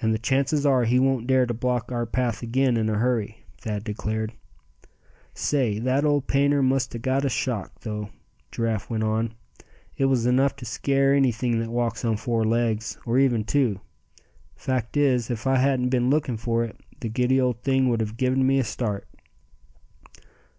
[0.00, 3.44] "And the chances are, he won't dare to block our path again in a hurry,"
[3.58, 4.32] Thad declared.
[5.34, 8.08] "Say, that old painter must a got a shock, though,"
[8.50, 9.34] Giraffe went on.
[9.94, 13.82] "It was enough to scare anything that walks on four legs, or even two.
[14.56, 18.06] Fact is, if I hadn't been looking for it, the giddy old thing would a
[18.06, 19.06] given me a start."